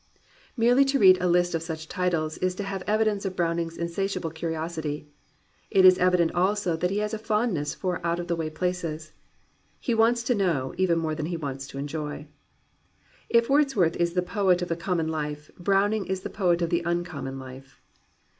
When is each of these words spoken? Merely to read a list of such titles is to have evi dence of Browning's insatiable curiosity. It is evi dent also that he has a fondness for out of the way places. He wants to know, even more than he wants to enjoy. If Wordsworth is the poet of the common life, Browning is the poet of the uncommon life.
Merely 0.57 0.83
to 0.85 0.97
read 0.97 1.21
a 1.21 1.27
list 1.27 1.53
of 1.53 1.61
such 1.61 1.87
titles 1.87 2.39
is 2.39 2.55
to 2.55 2.63
have 2.63 2.83
evi 2.87 3.05
dence 3.05 3.23
of 3.23 3.35
Browning's 3.35 3.77
insatiable 3.77 4.31
curiosity. 4.31 5.07
It 5.69 5.85
is 5.85 5.99
evi 5.99 6.17
dent 6.17 6.31
also 6.33 6.75
that 6.75 6.89
he 6.89 6.97
has 6.97 7.13
a 7.13 7.19
fondness 7.19 7.75
for 7.75 8.03
out 8.03 8.19
of 8.19 8.25
the 8.27 8.35
way 8.35 8.49
places. 8.49 9.11
He 9.79 9.93
wants 9.93 10.23
to 10.23 10.33
know, 10.33 10.73
even 10.75 10.97
more 10.97 11.13
than 11.13 11.27
he 11.27 11.37
wants 11.37 11.67
to 11.67 11.77
enjoy. 11.77 12.25
If 13.29 13.47
Wordsworth 13.47 13.95
is 13.95 14.13
the 14.13 14.23
poet 14.23 14.63
of 14.63 14.69
the 14.69 14.75
common 14.75 15.07
life, 15.07 15.51
Browning 15.59 16.07
is 16.07 16.21
the 16.21 16.31
poet 16.31 16.63
of 16.63 16.71
the 16.71 16.81
uncommon 16.83 17.37
life. 17.37 17.79